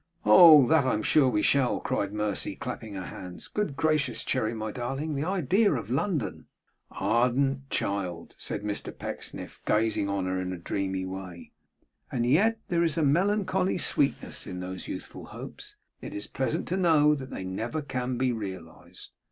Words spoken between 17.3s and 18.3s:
never can